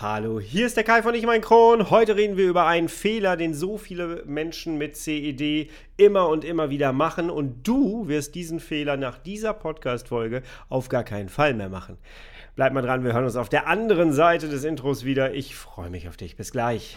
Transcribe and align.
Hallo, 0.00 0.40
hier 0.40 0.64
ist 0.64 0.78
der 0.78 0.84
Kai 0.84 1.02
von 1.02 1.14
Ich 1.14 1.26
mein 1.26 1.42
Kron. 1.42 1.90
Heute 1.90 2.16
reden 2.16 2.38
wir 2.38 2.48
über 2.48 2.64
einen 2.64 2.88
Fehler, 2.88 3.36
den 3.36 3.52
so 3.52 3.76
viele 3.76 4.22
Menschen 4.24 4.78
mit 4.78 4.96
CED 4.96 5.68
immer 5.98 6.28
und 6.28 6.42
immer 6.42 6.70
wieder 6.70 6.94
machen. 6.94 7.28
Und 7.28 7.68
du 7.68 8.08
wirst 8.08 8.34
diesen 8.34 8.60
Fehler 8.60 8.96
nach 8.96 9.18
dieser 9.18 9.52
Podcast-Folge 9.52 10.40
auf 10.70 10.88
gar 10.88 11.04
keinen 11.04 11.28
Fall 11.28 11.52
mehr 11.52 11.68
machen. 11.68 11.98
Bleib 12.56 12.72
mal 12.72 12.80
dran, 12.80 13.04
wir 13.04 13.12
hören 13.12 13.26
uns 13.26 13.36
auf 13.36 13.50
der 13.50 13.66
anderen 13.66 14.14
Seite 14.14 14.48
des 14.48 14.64
Intros 14.64 15.04
wieder. 15.04 15.34
Ich 15.34 15.54
freue 15.54 15.90
mich 15.90 16.08
auf 16.08 16.16
dich. 16.16 16.34
Bis 16.34 16.50
gleich. 16.50 16.96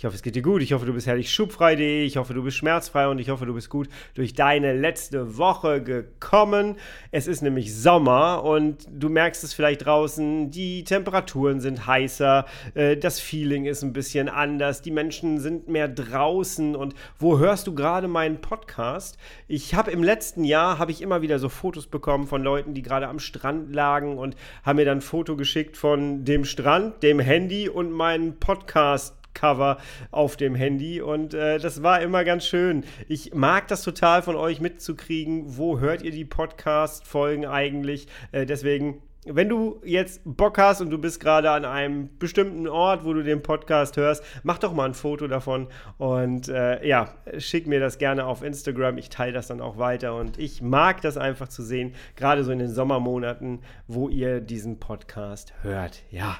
Ich 0.00 0.06
hoffe, 0.06 0.16
es 0.16 0.22
geht 0.22 0.34
dir 0.34 0.40
gut. 0.40 0.62
Ich 0.62 0.72
hoffe, 0.72 0.86
du 0.86 0.94
bist 0.94 1.06
herrlich 1.06 1.30
schubfrei. 1.30 1.74
Ich 1.74 2.16
hoffe, 2.16 2.32
du 2.32 2.42
bist 2.42 2.56
schmerzfrei 2.56 3.08
und 3.08 3.18
ich 3.18 3.28
hoffe, 3.28 3.44
du 3.44 3.52
bist 3.52 3.68
gut 3.68 3.86
durch 4.14 4.32
deine 4.32 4.72
letzte 4.72 5.36
Woche 5.36 5.82
gekommen. 5.82 6.76
Es 7.10 7.26
ist 7.26 7.42
nämlich 7.42 7.76
Sommer 7.76 8.42
und 8.42 8.88
du 8.90 9.10
merkst 9.10 9.44
es 9.44 9.52
vielleicht 9.52 9.84
draußen. 9.84 10.50
Die 10.50 10.84
Temperaturen 10.84 11.60
sind 11.60 11.86
heißer, 11.86 12.46
äh, 12.72 12.96
das 12.96 13.20
Feeling 13.20 13.66
ist 13.66 13.82
ein 13.82 13.92
bisschen 13.92 14.30
anders, 14.30 14.80
die 14.80 14.90
Menschen 14.90 15.38
sind 15.38 15.68
mehr 15.68 15.86
draußen. 15.86 16.76
Und 16.76 16.94
wo 17.18 17.38
hörst 17.38 17.66
du 17.66 17.74
gerade 17.74 18.08
meinen 18.08 18.40
Podcast? 18.40 19.18
Ich 19.48 19.74
habe 19.74 19.90
im 19.90 20.02
letzten 20.02 20.44
Jahr 20.44 20.78
habe 20.78 20.92
ich 20.92 21.02
immer 21.02 21.20
wieder 21.20 21.38
so 21.38 21.50
Fotos 21.50 21.86
bekommen 21.86 22.26
von 22.26 22.42
Leuten, 22.42 22.72
die 22.72 22.80
gerade 22.80 23.06
am 23.06 23.18
Strand 23.18 23.74
lagen 23.74 24.16
und 24.16 24.34
haben 24.62 24.76
mir 24.76 24.86
dann 24.86 25.00
ein 25.00 25.02
Foto 25.02 25.36
geschickt 25.36 25.76
von 25.76 26.24
dem 26.24 26.46
Strand, 26.46 27.02
dem 27.02 27.20
Handy 27.20 27.68
und 27.68 27.92
meinen 27.92 28.38
Podcast 28.40 29.19
Cover 29.40 29.78
auf 30.10 30.36
dem 30.36 30.54
Handy 30.54 31.00
und 31.00 31.32
äh, 31.32 31.58
das 31.58 31.82
war 31.82 32.02
immer 32.02 32.24
ganz 32.24 32.44
schön. 32.44 32.84
Ich 33.08 33.32
mag 33.32 33.68
das 33.68 33.82
total 33.82 34.20
von 34.20 34.36
euch 34.36 34.60
mitzukriegen. 34.60 35.56
Wo 35.56 35.80
hört 35.80 36.02
ihr 36.02 36.10
die 36.10 36.26
Podcast-Folgen 36.26 37.46
eigentlich? 37.46 38.06
Äh, 38.32 38.44
deswegen 38.44 39.00
wenn 39.26 39.50
du 39.50 39.82
jetzt 39.84 40.22
Bock 40.24 40.56
hast 40.56 40.80
und 40.80 40.88
du 40.88 40.96
bist 40.96 41.20
gerade 41.20 41.50
an 41.50 41.66
einem 41.66 42.16
bestimmten 42.18 42.66
Ort, 42.66 43.04
wo 43.04 43.12
du 43.12 43.22
den 43.22 43.42
Podcast 43.42 43.98
hörst, 43.98 44.24
mach 44.44 44.58
doch 44.58 44.72
mal 44.72 44.86
ein 44.86 44.94
Foto 44.94 45.28
davon 45.28 45.68
und 45.98 46.48
äh, 46.48 46.86
ja, 46.86 47.14
schick 47.36 47.66
mir 47.66 47.80
das 47.80 47.98
gerne 47.98 48.24
auf 48.24 48.42
Instagram. 48.42 48.96
Ich 48.96 49.10
teile 49.10 49.32
das 49.32 49.48
dann 49.48 49.60
auch 49.60 49.76
weiter 49.76 50.16
und 50.16 50.38
ich 50.38 50.62
mag 50.62 51.02
das 51.02 51.18
einfach 51.18 51.48
zu 51.48 51.62
sehen, 51.62 51.94
gerade 52.16 52.44
so 52.44 52.52
in 52.52 52.58
den 52.58 52.72
Sommermonaten, 52.72 53.60
wo 53.86 54.08
ihr 54.08 54.40
diesen 54.40 54.80
Podcast 54.80 55.52
hört. 55.62 56.02
Ja. 56.10 56.38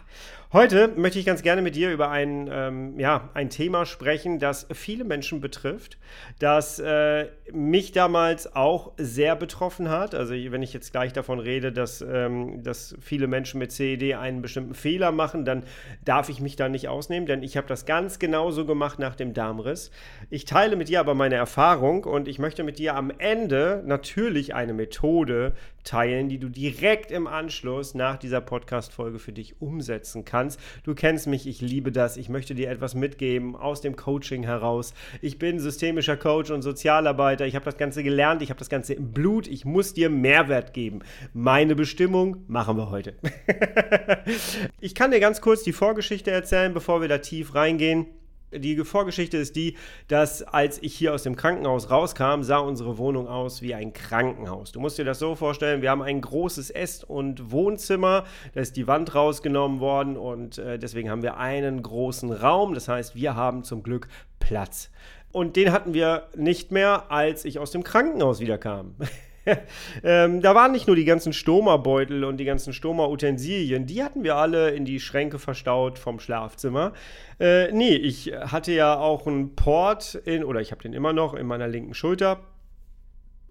Heute 0.53 0.89
möchte 0.89 1.21
ich 1.21 1.27
ganz 1.27 1.43
gerne 1.43 1.63
mit 1.63 1.77
dir 1.77 1.93
über 1.93 2.11
ein, 2.11 2.51
ähm, 2.53 2.99
ja, 2.99 3.31
ein 3.35 3.51
Thema 3.51 3.87
sprechen, 3.87 4.41
das 4.41 4.67
viele 4.73 5.05
Menschen 5.05 5.41
betrifft, 5.41 5.97
das 6.41 6.81
äh, 6.81 7.29
mich 7.53 7.93
damals 7.93 8.57
auch 8.57 8.91
sehr 8.97 9.37
betroffen 9.37 9.91
hat. 9.91 10.13
Also 10.13 10.35
wenn 10.35 10.65
ich 10.65 10.73
jetzt 10.73 10.91
gleich 10.91 11.13
davon 11.13 11.39
rede, 11.39 11.71
dass, 11.71 12.03
ähm, 12.03 12.65
dass 12.71 12.97
viele 13.01 13.27
Menschen 13.27 13.59
mit 13.59 13.73
CED 13.73 14.15
einen 14.15 14.41
bestimmten 14.41 14.75
Fehler 14.75 15.13
machen, 15.13 15.45
dann 15.45 15.65
darf 16.05 16.29
ich 16.29 16.41
mich 16.41 16.57
da 16.57 16.69
nicht 16.69 16.89
ausnehmen, 16.89 17.27
denn 17.27 17.43
ich 17.43 17.57
habe 17.57 17.67
das 17.67 17.85
ganz 17.85 18.19
genauso 18.19 18.65
gemacht 18.65 18.99
nach 18.99 19.17
dem 19.17 19.35
Darmriss. 19.35 19.91
Ich 20.31 20.47
teile 20.47 20.77
mit 20.77 20.89
dir 20.89 21.01
aber 21.01 21.15
meine 21.15 21.35
Erfahrung 21.35 22.05
und 22.05 22.29
ich 22.29 22.39
möchte 22.39 22.63
mit 22.63 22.79
dir 22.79 22.95
am 22.95 23.13
Ende 23.19 23.83
natürlich 23.85 24.55
eine 24.55 24.73
Methode 24.73 25.53
teilen, 25.85 26.29
die 26.29 26.39
du 26.39 26.49
direkt 26.49 27.11
im 27.11 27.27
Anschluss 27.27 27.95
nach 27.95 28.17
dieser 28.17 28.41
Podcast-Folge 28.41 29.19
für 29.19 29.33
dich 29.33 29.61
umsetzen 29.61 30.25
kannst. 30.25 30.61
Du 30.85 30.95
kennst 30.95 31.27
mich, 31.27 31.47
ich 31.47 31.61
liebe 31.61 31.93
das. 31.93 32.17
Ich 32.17 32.29
möchte 32.29 32.55
dir 32.55 32.71
etwas 32.71 32.95
mitgeben 32.95 33.57
aus 33.57 33.81
dem 33.81 33.97
Coaching 33.97 34.43
heraus. 34.43 34.95
Ich 35.21 35.39
bin 35.39 35.59
systemischer 35.59 36.17
Coach 36.17 36.51
und 36.51 36.63
Sozialarbeiter. 36.63 37.47
Ich 37.47 37.55
habe 37.55 37.65
das 37.65 37.77
Ganze 37.77 38.03
gelernt, 38.03 38.43
ich 38.43 38.51
habe 38.51 38.59
das 38.59 38.69
Ganze 38.69 38.95
im 38.95 39.13
Blut. 39.13 39.49
Ich 39.49 39.65
muss 39.65 39.95
dir 39.95 40.11
Mehrwert 40.11 40.75
geben. 40.75 41.01
Meine 41.33 41.75
Bestimmung 41.75 42.45
machen 42.49 42.77
wir 42.77 42.91
heute. 42.91 43.15
ich 44.81 44.95
kann 44.95 45.11
dir 45.11 45.21
ganz 45.21 45.41
kurz 45.41 45.63
die 45.63 45.73
Vorgeschichte 45.73 46.31
erzählen, 46.31 46.75
bevor 46.75 47.01
wir 47.01 47.09
da 47.09 47.19
tief 47.19 47.55
reingehen. 47.55 48.07
Die 48.53 48.77
Vorgeschichte 48.85 49.37
ist 49.37 49.55
die, 49.55 49.77
dass 50.09 50.43
als 50.43 50.83
ich 50.83 50.95
hier 50.95 51.15
aus 51.15 51.23
dem 51.23 51.37
Krankenhaus 51.37 51.91
rauskam, 51.91 52.43
sah 52.43 52.59
unsere 52.59 52.99
Wohnung 52.99 53.29
aus 53.29 53.63
wie 53.63 53.75
ein 53.75 53.93
Krankenhaus. 53.93 54.73
Du 54.73 54.81
musst 54.81 54.99
dir 54.99 55.05
das 55.05 55.21
so 55.21 55.37
vorstellen, 55.37 55.83
wir 55.83 55.91
haben 55.91 56.03
ein 56.03 56.21
großes 56.21 56.71
Ess- 56.71 57.05
und 57.05 57.53
Wohnzimmer, 57.53 58.25
da 58.55 58.61
ist 58.61 58.77
die 58.77 58.87
Wand 58.89 59.15
rausgenommen 59.15 59.79
worden 59.79 60.17
und 60.17 60.59
äh, 60.59 60.79
deswegen 60.79 61.11
haben 61.11 61.23
wir 61.23 61.37
einen 61.37 61.83
großen 61.83 62.33
Raum. 62.33 62.75
Das 62.75 62.89
heißt, 62.89 63.15
wir 63.15 63.37
haben 63.37 63.63
zum 63.63 63.83
Glück 63.83 64.09
Platz. 64.41 64.91
Und 65.33 65.55
den 65.55 65.71
hatten 65.71 65.95
wir 65.95 66.27
nicht 66.35 66.73
mehr, 66.73 67.13
als 67.13 67.45
ich 67.45 67.61
aus 67.61 67.71
dem 67.71 67.85
Krankenhaus 67.85 68.41
wiederkam. 68.41 68.97
ähm, 70.03 70.41
da 70.41 70.55
waren 70.55 70.73
nicht 70.73 70.87
nur 70.87 70.97
die 70.97 71.05
ganzen 71.05 71.33
Stoma-Beutel 71.33 72.25
und 72.25 72.37
die 72.37 72.45
ganzen 72.45 72.73
Stoma-Utensilien, 72.73 73.87
die 73.87 74.03
hatten 74.03 74.23
wir 74.23 74.37
alle 74.37 74.71
in 74.71 74.85
die 74.85 75.01
Schränke 75.01 75.39
verstaut 75.39 75.99
vom 75.99 76.21
Schlafzimmer. 76.21 76.93
Äh, 77.39 77.73
nee, 77.73 77.95
ich 77.95 78.33
hatte 78.33 78.73
ja 78.73 78.99
auch 78.99 79.27
einen 79.27 79.57
Port 79.57 80.15
in, 80.15 80.45
oder 80.45 80.61
ich 80.61 80.73
habe 80.73 80.83
den 80.83 80.93
immer 80.93 81.13
noch 81.13 81.35
in 81.35 81.47
meiner 81.47 81.69
linken 81.69 81.95
Schulter. 81.95 82.41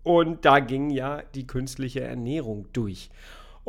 Und 0.03 0.45
da 0.45 0.59
ging 0.59 0.89
ja 0.89 1.21
die 1.35 1.45
künstliche 1.45 2.01
Ernährung 2.01 2.67
durch. 2.73 3.09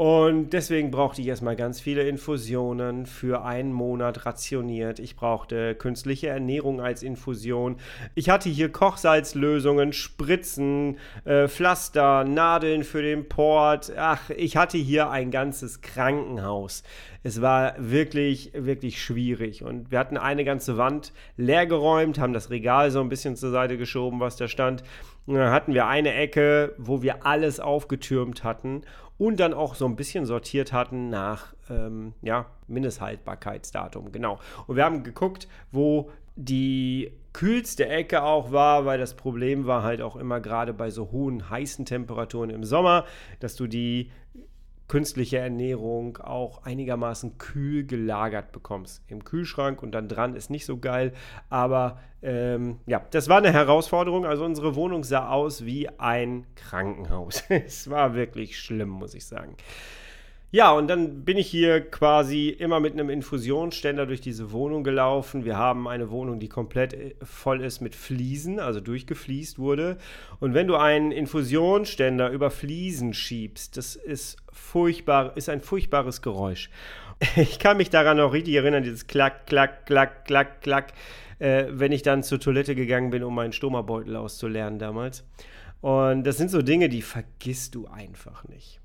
Und 0.01 0.55
deswegen 0.55 0.91
brauchte 0.91 1.21
ich 1.21 1.29
erstmal 1.29 1.57
ganz 1.57 1.79
viele 1.79 2.09
Infusionen 2.09 3.05
für 3.05 3.45
einen 3.45 3.71
Monat 3.71 4.25
rationiert. 4.25 4.99
Ich 4.99 5.15
brauchte 5.15 5.75
künstliche 5.75 6.29
Ernährung 6.29 6.81
als 6.81 7.03
Infusion. 7.03 7.77
Ich 8.15 8.31
hatte 8.31 8.49
hier 8.49 8.73
Kochsalzlösungen, 8.73 9.93
Spritzen, 9.93 10.97
äh, 11.27 11.49
Pflaster, 11.49 12.25
Nadeln 12.25 12.83
für 12.83 13.03
den 13.03 13.29
Port. 13.29 13.93
Ach, 13.95 14.31
ich 14.31 14.57
hatte 14.57 14.79
hier 14.79 15.11
ein 15.11 15.31
ganzes 15.31 15.83
Krankenhaus. 15.83 16.83
Es 17.23 17.43
war 17.43 17.75
wirklich, 17.77 18.53
wirklich 18.55 19.03
schwierig. 19.03 19.63
Und 19.63 19.91
wir 19.91 19.99
hatten 19.99 20.17
eine 20.17 20.45
ganze 20.45 20.79
Wand 20.79 21.13
leergeräumt, 21.37 22.19
haben 22.19 22.33
das 22.33 22.49
Regal 22.49 22.91
so 22.91 23.03
ein 23.03 23.11
bisschen 23.11 23.37
zur 23.37 23.51
Seite 23.51 23.77
geschoben, 23.77 24.21
was 24.21 24.37
da 24.37 24.49
stand. 24.49 24.83
Und 25.27 25.35
dann 25.35 25.51
hatten 25.51 25.75
wir 25.75 25.87
eine 25.87 26.15
Ecke, 26.15 26.75
wo 26.79 27.03
wir 27.03 27.27
alles 27.27 27.61
aufgetürmt 27.61 28.43
hatten 28.45 28.83
und 29.19 29.39
dann 29.39 29.53
auch 29.53 29.75
so 29.75 29.85
ein 29.87 29.97
bisschen 29.97 30.25
sortiert 30.25 30.73
hatten 30.73 31.11
nach 31.11 31.55
ähm, 31.69 32.15
ja, 32.23 32.47
Mindesthaltbarkeitsdatum. 32.69 34.13
Genau. 34.13 34.39
Und 34.67 34.77
wir 34.77 34.85
haben 34.85 35.03
geguckt, 35.03 35.47
wo 35.71 36.11
die 36.37 37.13
kühlste 37.33 37.87
Ecke 37.87 38.23
auch 38.23 38.51
war, 38.51 38.87
weil 38.87 38.99
das 38.99 39.15
Problem 39.15 39.67
war 39.67 39.83
halt 39.83 40.01
auch 40.01 40.17
immer 40.17 40.41
gerade 40.41 40.73
bei 40.73 40.91
so 40.91 41.11
hohen, 41.13 41.51
heißen 41.51 41.85
Temperaturen 41.85 42.51
im 42.51 42.65
Sommer, 42.65 43.05
dass 43.41 43.57
du 43.57 43.67
die 43.67 44.11
künstliche 44.91 45.39
Ernährung 45.39 46.17
auch 46.17 46.65
einigermaßen 46.65 47.39
kühl 47.39 47.87
gelagert 47.87 48.51
bekommst. 48.51 49.05
Im 49.07 49.23
Kühlschrank 49.23 49.85
und 49.85 49.93
dann 49.93 50.09
dran 50.09 50.35
ist 50.35 50.51
nicht 50.51 50.67
so 50.67 50.79
geil. 50.79 51.13
Aber 51.49 52.01
ähm, 52.23 52.81
ja, 52.87 53.01
das 53.13 53.29
war 53.29 53.39
eine 53.39 53.53
Herausforderung. 53.53 54.27
Also 54.27 54.45
unsere 54.45 54.75
Wohnung 54.75 55.05
sah 55.05 55.29
aus 55.29 55.65
wie 55.65 55.89
ein 56.01 56.45
Krankenhaus. 56.57 57.45
es 57.49 57.89
war 57.89 58.15
wirklich 58.15 58.59
schlimm, 58.59 58.89
muss 58.89 59.15
ich 59.15 59.27
sagen. 59.27 59.57
Ja, 60.53 60.73
und 60.73 60.89
dann 60.89 61.25
bin 61.25 61.37
ich 61.37 61.47
hier 61.47 61.81
quasi 61.81 62.49
immer 62.49 62.81
mit 62.81 62.95
einem 62.95 63.09
Infusionsständer 63.09 64.05
durch 64.05 64.21
diese 64.21 64.51
Wohnung 64.51 64.83
gelaufen. 64.83 65.45
Wir 65.45 65.57
haben 65.57 65.87
eine 65.87 66.11
Wohnung, 66.11 66.41
die 66.41 66.49
komplett 66.49 66.93
äh, 66.93 67.15
voll 67.23 67.61
ist 67.61 67.81
mit 67.81 67.95
Fliesen, 67.95 68.59
also 68.59 68.81
durchgefliest 68.81 69.61
wurde. 69.61 69.97
Und 70.41 70.53
wenn 70.55 70.67
du 70.67 70.75
einen 70.75 71.13
Infusionsständer 71.13 72.31
über 72.31 72.51
Fliesen 72.51 73.15
schiebst, 73.15 73.77
das 73.77 73.95
ist 73.95 74.39
furchtbar, 74.53 75.37
ist 75.37 75.49
ein 75.49 75.61
furchtbares 75.61 76.21
Geräusch. 76.23 76.71
Ich 77.37 77.59
kann 77.59 77.77
mich 77.77 77.91
daran 77.91 78.17
noch 78.17 78.33
richtig 78.33 78.55
erinnern, 78.55 78.83
dieses 78.83 79.07
Klack, 79.07 79.47
Klack, 79.47 79.85
Klack, 79.85 80.25
Klack, 80.25 80.63
Klack, 80.63 80.95
äh, 81.39 81.67
wenn 81.69 81.93
ich 81.93 82.01
dann 82.01 82.23
zur 82.23 82.41
Toilette 82.41 82.75
gegangen 82.75 83.11
bin, 83.11 83.23
um 83.23 83.35
meinen 83.35 83.53
Stomabeutel 83.53 84.17
auszulernen 84.17 84.79
damals. 84.79 85.23
Und 85.83 86.25
das 86.25 86.39
sind 86.39 86.51
so 86.51 86.63
Dinge, 86.63 86.89
die 86.89 87.03
vergisst 87.03 87.75
du 87.75 87.87
einfach 87.89 88.49
nicht. 88.49 88.81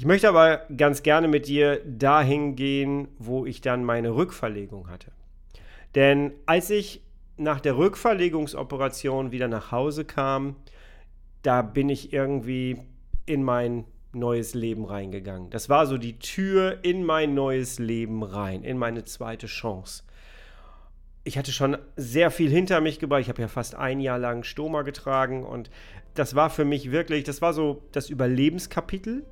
Ich 0.00 0.06
möchte 0.06 0.30
aber 0.30 0.62
ganz 0.74 1.02
gerne 1.02 1.28
mit 1.28 1.46
dir 1.46 1.82
dahin 1.84 2.56
gehen, 2.56 3.08
wo 3.18 3.44
ich 3.44 3.60
dann 3.60 3.84
meine 3.84 4.14
Rückverlegung 4.14 4.88
hatte. 4.88 5.12
Denn 5.94 6.32
als 6.46 6.70
ich 6.70 7.02
nach 7.36 7.60
der 7.60 7.76
Rückverlegungsoperation 7.76 9.30
wieder 9.30 9.46
nach 9.46 9.72
Hause 9.72 10.06
kam, 10.06 10.56
da 11.42 11.60
bin 11.60 11.90
ich 11.90 12.14
irgendwie 12.14 12.78
in 13.26 13.42
mein 13.42 13.84
neues 14.14 14.54
Leben 14.54 14.86
reingegangen. 14.86 15.50
Das 15.50 15.68
war 15.68 15.84
so 15.84 15.98
die 15.98 16.18
Tür 16.18 16.78
in 16.80 17.04
mein 17.04 17.34
neues 17.34 17.78
Leben 17.78 18.22
rein, 18.22 18.64
in 18.64 18.78
meine 18.78 19.04
zweite 19.04 19.48
Chance 19.48 20.04
ich 21.22 21.36
hatte 21.36 21.52
schon 21.52 21.76
sehr 21.96 22.30
viel 22.30 22.50
hinter 22.50 22.80
mich 22.80 22.98
gebracht. 22.98 23.20
Ich 23.20 23.28
habe 23.28 23.42
ja 23.42 23.48
fast 23.48 23.74
ein 23.74 24.00
Jahr 24.00 24.18
lang 24.18 24.42
Stoma 24.42 24.80
getragen 24.80 25.44
und 25.44 25.70
das 26.14 26.34
war 26.34 26.48
für 26.48 26.64
mich 26.64 26.90
wirklich, 26.90 27.24
das 27.24 27.42
war 27.42 27.52
so 27.52 27.82
das 27.92 28.08
Überlebenskapitel. 28.08 29.26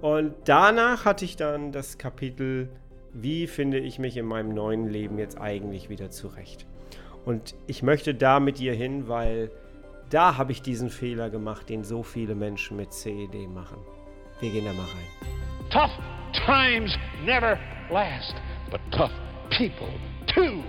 Und 0.00 0.34
danach 0.44 1.04
hatte 1.04 1.24
ich 1.24 1.36
dann 1.36 1.72
das 1.72 1.98
Kapitel, 1.98 2.70
wie 3.12 3.46
finde 3.46 3.78
ich 3.78 3.98
mich 3.98 4.16
in 4.16 4.24
meinem 4.24 4.54
neuen 4.54 4.88
Leben 4.88 5.18
jetzt 5.18 5.38
eigentlich 5.38 5.90
wieder 5.90 6.10
zurecht. 6.10 6.66
Und 7.24 7.54
ich 7.66 7.82
möchte 7.82 8.14
da 8.14 8.40
mit 8.40 8.58
dir 8.58 8.72
hin, 8.72 9.08
weil 9.08 9.50
da 10.08 10.38
habe 10.38 10.52
ich 10.52 10.62
diesen 10.62 10.90
Fehler 10.90 11.28
gemacht, 11.28 11.68
den 11.68 11.84
so 11.84 12.02
viele 12.02 12.34
Menschen 12.34 12.76
mit 12.76 12.92
CED 12.92 13.48
machen. 13.48 13.78
Wir 14.40 14.50
gehen 14.50 14.64
da 14.64 14.72
mal 14.72 14.86
rein. 14.86 15.70
Tough 15.70 15.90
times 16.46 16.96
never 17.24 17.58
last, 17.90 18.34
but 18.70 18.80
tough 18.90 19.12
people 19.50 19.92
too. 20.34 20.62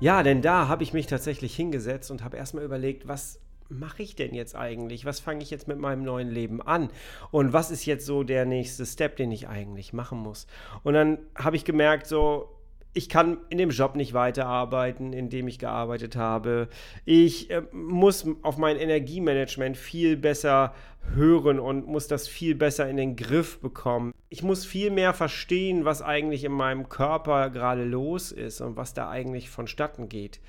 Ja, 0.00 0.22
denn 0.22 0.40
da 0.40 0.66
habe 0.66 0.82
ich 0.82 0.94
mich 0.94 1.06
tatsächlich 1.06 1.54
hingesetzt 1.54 2.10
und 2.10 2.24
habe 2.24 2.38
erstmal 2.38 2.64
überlegt, 2.64 3.06
was 3.06 3.38
mache 3.70 4.02
ich 4.02 4.16
denn 4.16 4.34
jetzt 4.34 4.56
eigentlich? 4.56 5.04
Was 5.04 5.20
fange 5.20 5.42
ich 5.42 5.50
jetzt 5.50 5.68
mit 5.68 5.78
meinem 5.78 6.02
neuen 6.02 6.30
Leben 6.30 6.60
an? 6.60 6.90
Und 7.30 7.52
was 7.52 7.70
ist 7.70 7.86
jetzt 7.86 8.06
so 8.06 8.22
der 8.22 8.44
nächste 8.44 8.84
Step, 8.84 9.16
den 9.16 9.32
ich 9.32 9.48
eigentlich 9.48 9.92
machen 9.92 10.18
muss? 10.18 10.46
Und 10.82 10.94
dann 10.94 11.18
habe 11.36 11.56
ich 11.56 11.64
gemerkt, 11.64 12.06
so, 12.06 12.48
ich 12.92 13.08
kann 13.08 13.38
in 13.50 13.58
dem 13.58 13.70
Job 13.70 13.94
nicht 13.94 14.14
weiterarbeiten, 14.14 15.12
in 15.12 15.30
dem 15.30 15.46
ich 15.46 15.58
gearbeitet 15.58 16.16
habe. 16.16 16.68
Ich 17.04 17.50
äh, 17.50 17.62
muss 17.72 18.26
auf 18.42 18.56
mein 18.56 18.76
Energiemanagement 18.76 19.76
viel 19.76 20.16
besser 20.16 20.74
hören 21.14 21.60
und 21.60 21.86
muss 21.86 22.08
das 22.08 22.28
viel 22.28 22.54
besser 22.54 22.88
in 22.88 22.96
den 22.96 23.16
Griff 23.16 23.60
bekommen. 23.60 24.12
Ich 24.28 24.42
muss 24.42 24.64
viel 24.64 24.90
mehr 24.90 25.14
verstehen, 25.14 25.84
was 25.84 26.02
eigentlich 26.02 26.44
in 26.44 26.52
meinem 26.52 26.88
Körper 26.88 27.50
gerade 27.50 27.84
los 27.84 28.32
ist 28.32 28.60
und 28.60 28.76
was 28.76 28.92
da 28.92 29.08
eigentlich 29.08 29.50
vonstatten 29.50 30.08
geht. 30.08 30.40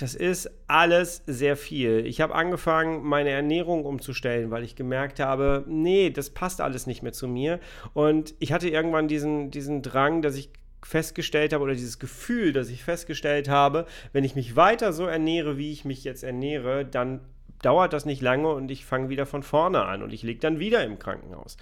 Das 0.00 0.14
ist 0.14 0.50
alles 0.68 1.22
sehr 1.26 1.56
viel. 1.56 2.06
Ich 2.06 2.20
habe 2.20 2.34
angefangen, 2.34 3.04
meine 3.04 3.30
Ernährung 3.30 3.84
umzustellen, 3.84 4.50
weil 4.50 4.64
ich 4.64 4.74
gemerkt 4.74 5.20
habe, 5.20 5.64
nee, 5.66 6.10
das 6.10 6.30
passt 6.30 6.60
alles 6.60 6.86
nicht 6.86 7.02
mehr 7.02 7.12
zu 7.12 7.28
mir. 7.28 7.60
Und 7.92 8.34
ich 8.38 8.52
hatte 8.52 8.68
irgendwann 8.68 9.08
diesen, 9.08 9.50
diesen 9.50 9.82
Drang, 9.82 10.22
dass 10.22 10.36
ich 10.36 10.50
festgestellt 10.82 11.52
habe 11.52 11.64
oder 11.64 11.74
dieses 11.74 11.98
Gefühl, 11.98 12.52
dass 12.52 12.68
ich 12.68 12.84
festgestellt 12.84 13.48
habe, 13.48 13.86
wenn 14.12 14.24
ich 14.24 14.34
mich 14.34 14.56
weiter 14.56 14.92
so 14.92 15.06
ernähre, 15.06 15.56
wie 15.58 15.72
ich 15.72 15.84
mich 15.84 16.04
jetzt 16.04 16.24
ernähre, 16.24 16.84
dann 16.84 17.20
dauert 17.62 17.92
das 17.92 18.04
nicht 18.04 18.20
lange 18.20 18.48
und 18.48 18.70
ich 18.70 18.84
fange 18.84 19.08
wieder 19.08 19.26
von 19.26 19.42
vorne 19.42 19.84
an 19.84 20.02
und 20.02 20.12
ich 20.12 20.22
liege 20.22 20.40
dann 20.40 20.58
wieder 20.58 20.84
im 20.84 20.98
Krankenhaus. 20.98 21.56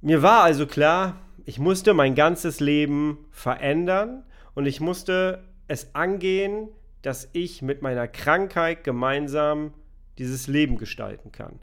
Mir 0.00 0.22
war 0.22 0.42
also 0.42 0.66
klar, 0.66 1.20
ich 1.44 1.58
musste 1.58 1.94
mein 1.94 2.14
ganzes 2.14 2.60
Leben 2.60 3.18
verändern 3.30 4.24
und 4.54 4.66
ich 4.66 4.80
musste 4.80 5.44
es 5.68 5.94
angehen, 5.94 6.68
dass 7.02 7.28
ich 7.32 7.62
mit 7.62 7.82
meiner 7.82 8.08
Krankheit 8.08 8.84
gemeinsam 8.84 9.74
dieses 10.18 10.46
Leben 10.46 10.76
gestalten 10.76 11.32
kann. 11.32 11.60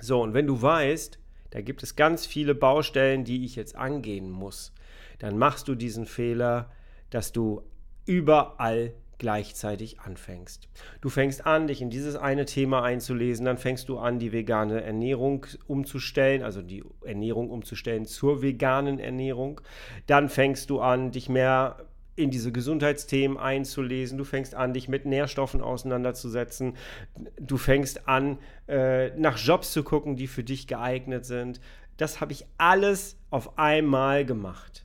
So, 0.00 0.22
und 0.22 0.34
wenn 0.34 0.46
du 0.46 0.62
weißt, 0.62 1.18
da 1.50 1.60
gibt 1.60 1.82
es 1.82 1.96
ganz 1.96 2.26
viele 2.26 2.54
Baustellen, 2.54 3.24
die 3.24 3.44
ich 3.44 3.56
jetzt 3.56 3.74
angehen 3.74 4.30
muss, 4.30 4.72
dann 5.18 5.38
machst 5.38 5.66
du 5.68 5.74
diesen 5.74 6.06
Fehler, 6.06 6.70
dass 7.10 7.32
du 7.32 7.62
überall 8.06 8.94
gleichzeitig 9.18 10.00
anfängst. 10.00 10.68
Du 11.00 11.08
fängst 11.08 11.44
an, 11.44 11.66
dich 11.66 11.82
in 11.82 11.90
dieses 11.90 12.14
eine 12.14 12.44
Thema 12.44 12.82
einzulesen, 12.82 13.44
dann 13.44 13.58
fängst 13.58 13.88
du 13.88 13.98
an, 13.98 14.20
die 14.20 14.32
vegane 14.32 14.82
Ernährung 14.82 15.44
umzustellen, 15.66 16.42
also 16.42 16.62
die 16.62 16.84
Ernährung 17.04 17.50
umzustellen 17.50 18.06
zur 18.06 18.42
veganen 18.42 19.00
Ernährung. 19.00 19.60
Dann 20.06 20.28
fängst 20.28 20.70
du 20.70 20.80
an, 20.80 21.10
dich 21.10 21.28
mehr 21.28 21.87
in 22.18 22.30
diese 22.30 22.52
Gesundheitsthemen 22.52 23.38
einzulesen. 23.38 24.18
Du 24.18 24.24
fängst 24.24 24.54
an, 24.54 24.74
dich 24.74 24.88
mit 24.88 25.06
Nährstoffen 25.06 25.60
auseinanderzusetzen. 25.60 26.76
Du 27.40 27.56
fängst 27.56 28.08
an, 28.08 28.38
äh, 28.66 29.10
nach 29.18 29.38
Jobs 29.38 29.72
zu 29.72 29.84
gucken, 29.84 30.16
die 30.16 30.26
für 30.26 30.44
dich 30.44 30.66
geeignet 30.66 31.24
sind. 31.24 31.60
Das 31.96 32.20
habe 32.20 32.32
ich 32.32 32.46
alles 32.58 33.16
auf 33.30 33.58
einmal 33.58 34.24
gemacht. 34.24 34.84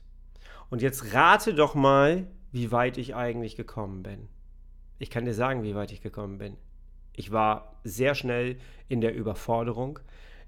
Und 0.70 0.82
jetzt 0.82 1.14
rate 1.14 1.54
doch 1.54 1.74
mal, 1.74 2.26
wie 2.52 2.72
weit 2.72 2.98
ich 2.98 3.14
eigentlich 3.14 3.56
gekommen 3.56 4.02
bin. 4.02 4.28
Ich 4.98 5.10
kann 5.10 5.24
dir 5.24 5.34
sagen, 5.34 5.64
wie 5.64 5.74
weit 5.74 5.92
ich 5.92 6.00
gekommen 6.00 6.38
bin. 6.38 6.56
Ich 7.12 7.32
war 7.32 7.80
sehr 7.84 8.14
schnell 8.14 8.56
in 8.88 9.00
der 9.00 9.14
Überforderung. 9.14 9.98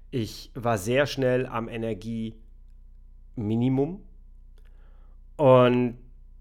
Ich 0.09 0.51
war 0.53 0.77
sehr 0.77 1.05
schnell 1.05 1.45
am 1.45 1.69
Energieminimum. 1.69 4.01
Und 5.37 5.97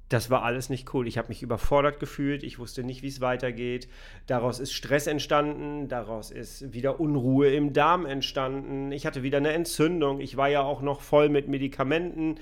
das 0.09 0.31
war 0.31 0.43
alles 0.43 0.71
nicht 0.71 0.95
cool. 0.95 1.09
Ich 1.09 1.19
habe 1.19 1.29
mich 1.29 1.43
überfordert 1.43 1.99
gefühlt, 1.99 2.45
ich 2.45 2.59
wusste 2.59 2.85
nicht, 2.85 3.03
wie 3.03 3.09
es 3.09 3.21
weitergeht. 3.21 3.89
Daraus 4.27 4.61
ist 4.61 4.73
Stress 4.73 5.09
entstanden, 5.09 5.89
daraus 5.89 6.31
ist 6.31 6.73
wieder 6.73 7.01
Unruhe 7.01 7.53
im 7.53 7.73
Darm 7.73 8.07
entstanden. 8.07 8.93
Ich 8.93 9.05
hatte 9.05 9.25
wieder 9.25 9.39
eine 9.39 9.53
Entzündung. 9.53 10.21
Ich 10.21 10.37
war 10.37 10.49
ja 10.49 10.63
auch 10.63 10.81
noch 10.81 11.01
voll 11.01 11.29
mit 11.29 11.49
Medikamenten. 11.49 12.37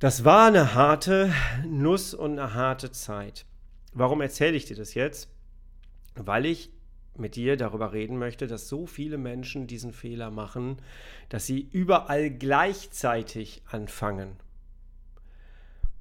Das 0.00 0.24
war 0.26 0.48
eine 0.48 0.74
harte 0.74 1.32
Nuss 1.66 2.12
und 2.12 2.38
eine 2.38 2.52
harte 2.52 2.92
Zeit. 2.92 3.46
Warum 3.94 4.20
erzähle 4.20 4.56
ich 4.56 4.66
dir 4.66 4.76
das 4.76 4.92
jetzt? 4.92 5.30
Weil 6.14 6.44
ich 6.44 6.70
mit 7.16 7.36
dir 7.36 7.56
darüber 7.56 7.92
reden 7.92 8.18
möchte, 8.18 8.46
dass 8.46 8.68
so 8.68 8.86
viele 8.86 9.16
Menschen 9.16 9.66
diesen 9.66 9.92
Fehler 9.92 10.30
machen, 10.30 10.76
dass 11.28 11.46
sie 11.46 11.68
überall 11.72 12.28
gleichzeitig 12.28 13.62
anfangen. 13.70 14.36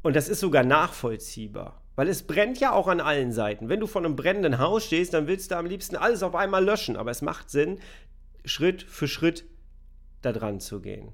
Und 0.03 0.15
das 0.15 0.29
ist 0.29 0.41
sogar 0.41 0.63
nachvollziehbar. 0.63 1.81
Weil 1.95 2.07
es 2.07 2.23
brennt 2.23 2.59
ja 2.59 2.71
auch 2.71 2.87
an 2.87 2.99
allen 2.99 3.31
Seiten. 3.31 3.69
Wenn 3.69 3.79
du 3.79 3.87
vor 3.87 4.03
einem 4.03 4.15
brennenden 4.15 4.59
Haus 4.59 4.85
stehst, 4.85 5.13
dann 5.13 5.27
willst 5.27 5.51
du 5.51 5.57
am 5.57 5.65
liebsten 5.65 5.95
alles 5.95 6.23
auf 6.23 6.35
einmal 6.35 6.63
löschen. 6.63 6.97
Aber 6.97 7.11
es 7.11 7.21
macht 7.21 7.49
Sinn, 7.49 7.79
Schritt 8.45 8.83
für 8.83 9.07
Schritt 9.07 9.45
da 10.21 10.31
dran 10.31 10.59
zu 10.59 10.81
gehen. 10.81 11.13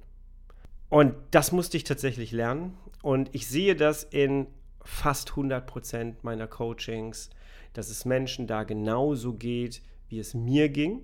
Und 0.90 1.14
das 1.32 1.52
musste 1.52 1.78
ich 1.78 1.84
tatsächlich 1.84 2.32
lernen. 2.32 2.78
Und 3.02 3.30
ich 3.34 3.48
sehe 3.48 3.76
das 3.76 4.04
in 4.04 4.48
fast 4.84 5.32
100 5.32 5.68
Prozent 5.68 6.24
meiner 6.24 6.48
Coachings, 6.48 7.30
dass 7.74 7.90
es 7.90 8.06
Menschen 8.06 8.48
da 8.48 8.64
genauso 8.64 9.34
geht, 9.34 9.82
wie 10.08 10.20
es 10.20 10.34
mir 10.34 10.70
ging. 10.70 11.04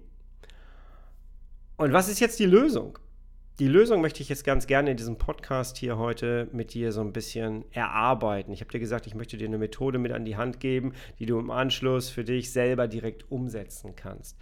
Und 1.77 1.93
was 1.93 2.07
ist 2.07 2.19
jetzt 2.19 2.39
die 2.39 2.45
Lösung? 2.45 2.97
Die 3.59 3.67
Lösung 3.69 4.01
möchte 4.01 4.21
ich 4.21 4.27
jetzt 4.27 4.43
ganz 4.43 4.67
gerne 4.67 4.91
in 4.91 4.97
diesem 4.97 5.17
Podcast 5.17 5.77
hier 5.77 5.97
heute 5.97 6.49
mit 6.51 6.73
dir 6.73 6.91
so 6.91 6.99
ein 6.99 7.13
bisschen 7.13 7.63
erarbeiten. 7.71 8.51
Ich 8.51 8.59
habe 8.59 8.71
dir 8.71 8.79
gesagt, 8.79 9.07
ich 9.07 9.15
möchte 9.15 9.37
dir 9.37 9.47
eine 9.47 9.57
Methode 9.57 9.97
mit 9.97 10.11
an 10.11 10.25
die 10.25 10.35
Hand 10.35 10.59
geben, 10.59 10.93
die 11.19 11.25
du 11.25 11.39
im 11.39 11.49
Anschluss 11.49 12.09
für 12.09 12.25
dich 12.25 12.51
selber 12.51 12.89
direkt 12.89 13.31
umsetzen 13.31 13.95
kannst. 13.95 14.37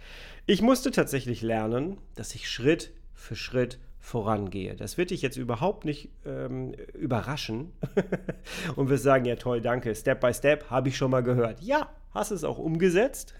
Ich 0.46 0.62
musste 0.62 0.90
tatsächlich 0.90 1.42
lernen, 1.42 1.98
dass 2.16 2.34
ich 2.34 2.50
Schritt 2.50 2.92
für 3.12 3.36
Schritt 3.36 3.78
vorangehe. 4.00 4.74
Das 4.74 4.98
wird 4.98 5.10
dich 5.10 5.22
jetzt 5.22 5.36
überhaupt 5.36 5.84
nicht 5.84 6.10
ähm, 6.26 6.74
überraschen 6.92 7.72
und 8.76 8.90
wir 8.90 8.98
sagen, 8.98 9.24
ja 9.26 9.36
toll, 9.36 9.60
danke, 9.60 9.94
Step 9.94 10.20
by 10.20 10.34
Step 10.34 10.70
habe 10.70 10.88
ich 10.88 10.96
schon 10.96 11.12
mal 11.12 11.22
gehört. 11.22 11.62
Ja, 11.62 11.88
hast 12.12 12.32
es 12.32 12.42
auch 12.42 12.58
umgesetzt. 12.58 13.34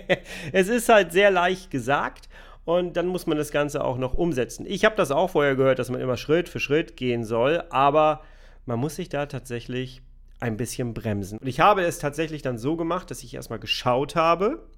es 0.52 0.68
ist 0.68 0.88
halt 0.88 1.12
sehr 1.12 1.30
leicht 1.30 1.70
gesagt 1.70 2.28
und 2.70 2.96
dann 2.96 3.08
muss 3.08 3.26
man 3.26 3.36
das 3.36 3.50
Ganze 3.50 3.84
auch 3.84 3.98
noch 3.98 4.14
umsetzen. 4.14 4.64
Ich 4.64 4.84
habe 4.84 4.94
das 4.94 5.10
auch 5.10 5.30
vorher 5.30 5.56
gehört, 5.56 5.80
dass 5.80 5.90
man 5.90 6.00
immer 6.00 6.16
Schritt 6.16 6.48
für 6.48 6.60
Schritt 6.60 6.96
gehen 6.96 7.24
soll, 7.24 7.64
aber 7.70 8.22
man 8.64 8.78
muss 8.78 8.94
sich 8.94 9.08
da 9.08 9.26
tatsächlich 9.26 10.02
ein 10.38 10.56
bisschen 10.56 10.94
bremsen. 10.94 11.38
Und 11.38 11.48
ich 11.48 11.58
habe 11.58 11.82
es 11.82 11.98
tatsächlich 11.98 12.42
dann 12.42 12.58
so 12.58 12.76
gemacht, 12.76 13.10
dass 13.10 13.24
ich 13.24 13.34
erstmal 13.34 13.58
geschaut 13.58 14.14
habe, 14.14 14.68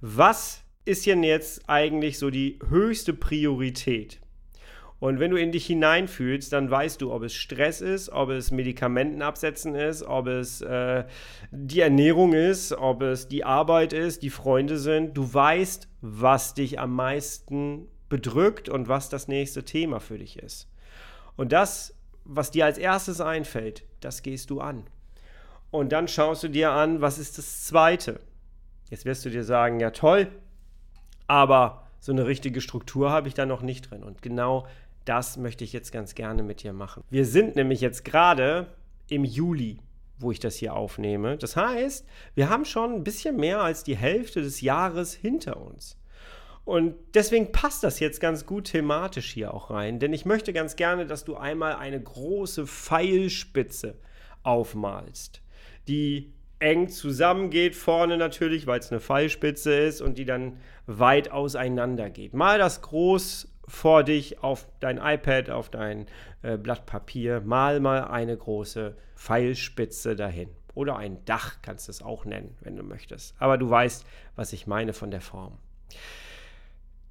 was 0.00 0.62
ist 0.84 1.06
denn 1.06 1.22
jetzt 1.22 1.68
eigentlich 1.68 2.18
so 2.18 2.28
die 2.30 2.58
höchste 2.68 3.14
Priorität? 3.14 4.20
Und 5.02 5.18
wenn 5.18 5.32
du 5.32 5.36
in 5.36 5.50
dich 5.50 5.66
hineinfühlst, 5.66 6.52
dann 6.52 6.70
weißt 6.70 7.00
du, 7.02 7.12
ob 7.12 7.24
es 7.24 7.34
Stress 7.34 7.80
ist, 7.80 8.10
ob 8.10 8.28
es 8.28 8.52
Medikamentenabsetzen 8.52 9.74
ist, 9.74 10.04
ob 10.04 10.28
es 10.28 10.60
äh, 10.60 11.02
die 11.50 11.80
Ernährung 11.80 12.34
ist, 12.34 12.70
ob 12.72 13.02
es 13.02 13.26
die 13.26 13.42
Arbeit 13.42 13.92
ist, 13.92 14.22
die 14.22 14.30
Freunde 14.30 14.78
sind. 14.78 15.16
Du 15.16 15.34
weißt, 15.34 15.88
was 16.02 16.54
dich 16.54 16.78
am 16.78 16.94
meisten 16.94 17.88
bedrückt 18.08 18.68
und 18.68 18.86
was 18.86 19.08
das 19.08 19.26
nächste 19.26 19.64
Thema 19.64 19.98
für 19.98 20.18
dich 20.18 20.38
ist. 20.38 20.70
Und 21.34 21.50
das, 21.50 21.96
was 22.24 22.52
dir 22.52 22.64
als 22.64 22.78
erstes 22.78 23.20
einfällt, 23.20 23.82
das 23.98 24.22
gehst 24.22 24.50
du 24.50 24.60
an. 24.60 24.84
Und 25.72 25.90
dann 25.90 26.06
schaust 26.06 26.44
du 26.44 26.48
dir 26.48 26.70
an, 26.70 27.00
was 27.00 27.18
ist 27.18 27.38
das 27.38 27.64
zweite. 27.64 28.20
Jetzt 28.88 29.04
wirst 29.04 29.24
du 29.24 29.30
dir 29.30 29.42
sagen, 29.42 29.80
ja 29.80 29.90
toll, 29.90 30.28
aber 31.26 31.88
so 31.98 32.12
eine 32.12 32.24
richtige 32.24 32.60
Struktur 32.60 33.10
habe 33.10 33.26
ich 33.26 33.34
da 33.34 33.46
noch 33.46 33.62
nicht 33.62 33.90
drin. 33.90 34.04
Und 34.04 34.22
genau 34.22 34.68
das 35.04 35.36
möchte 35.36 35.64
ich 35.64 35.72
jetzt 35.72 35.92
ganz 35.92 36.14
gerne 36.14 36.42
mit 36.42 36.62
dir 36.62 36.72
machen. 36.72 37.04
Wir 37.10 37.24
sind 37.24 37.56
nämlich 37.56 37.80
jetzt 37.80 38.04
gerade 38.04 38.66
im 39.08 39.24
Juli, 39.24 39.78
wo 40.18 40.30
ich 40.30 40.40
das 40.40 40.56
hier 40.56 40.74
aufnehme. 40.74 41.36
Das 41.36 41.56
heißt, 41.56 42.06
wir 42.34 42.48
haben 42.48 42.64
schon 42.64 42.94
ein 42.94 43.04
bisschen 43.04 43.36
mehr 43.36 43.60
als 43.60 43.84
die 43.84 43.96
Hälfte 43.96 44.42
des 44.42 44.60
Jahres 44.60 45.12
hinter 45.12 45.60
uns. 45.60 45.98
Und 46.64 46.94
deswegen 47.14 47.50
passt 47.50 47.82
das 47.82 47.98
jetzt 47.98 48.20
ganz 48.20 48.46
gut 48.46 48.66
thematisch 48.66 49.32
hier 49.32 49.52
auch 49.52 49.70
rein, 49.70 49.98
denn 49.98 50.12
ich 50.12 50.24
möchte 50.24 50.52
ganz 50.52 50.76
gerne, 50.76 51.06
dass 51.06 51.24
du 51.24 51.36
einmal 51.36 51.74
eine 51.74 52.00
große 52.00 52.68
Pfeilspitze 52.68 53.96
aufmalst, 54.44 55.42
die 55.88 56.32
eng 56.60 56.88
zusammengeht, 56.88 57.74
vorne 57.74 58.16
natürlich, 58.16 58.68
weil 58.68 58.78
es 58.78 58.92
eine 58.92 59.00
Pfeilspitze 59.00 59.74
ist 59.74 60.00
und 60.00 60.18
die 60.18 60.24
dann 60.24 60.58
weit 60.86 61.32
auseinander 61.32 62.08
geht. 62.10 62.32
Mal 62.32 62.58
das 62.58 62.80
groß 62.82 63.51
vor 63.68 64.04
dich 64.04 64.42
auf 64.42 64.66
dein 64.80 64.98
iPad, 64.98 65.50
auf 65.50 65.70
dein 65.70 66.06
äh, 66.42 66.56
Blatt 66.56 66.86
Papier, 66.86 67.40
mal 67.40 67.80
mal 67.80 68.04
eine 68.04 68.36
große 68.36 68.96
Pfeilspitze 69.16 70.16
dahin. 70.16 70.48
Oder 70.74 70.96
ein 70.96 71.24
Dach 71.24 71.56
kannst 71.62 71.88
du 71.88 71.90
es 71.90 72.02
auch 72.02 72.24
nennen, 72.24 72.56
wenn 72.60 72.76
du 72.76 72.82
möchtest. 72.82 73.34
Aber 73.38 73.58
du 73.58 73.68
weißt, 73.68 74.04
was 74.36 74.52
ich 74.52 74.66
meine 74.66 74.92
von 74.92 75.10
der 75.10 75.20
Form. 75.20 75.58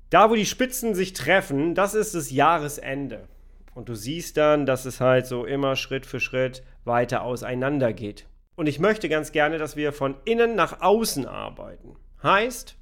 Da, 0.09 0.29
wo 0.29 0.35
die 0.35 0.45
Spitzen 0.45 0.95
sich 0.95 1.13
treffen, 1.13 1.75
das 1.75 1.93
ist 1.93 2.15
das 2.15 2.31
Jahresende. 2.31 3.27
Und 3.73 3.87
du 3.87 3.95
siehst 3.95 4.35
dann, 4.35 4.65
dass 4.65 4.85
es 4.85 4.99
halt 4.99 5.25
so 5.25 5.45
immer 5.45 5.75
Schritt 5.75 6.05
für 6.05 6.19
Schritt 6.19 6.63
weiter 6.83 7.23
auseinander 7.23 7.93
geht. 7.93 8.27
Und 8.55 8.67
ich 8.67 8.79
möchte 8.79 9.07
ganz 9.07 9.31
gerne, 9.31 9.57
dass 9.57 9.75
wir 9.75 9.93
von 9.93 10.15
innen 10.25 10.55
nach 10.55 10.81
außen 10.81 11.25
arbeiten. 11.25 11.95
Heißt, 12.21 12.75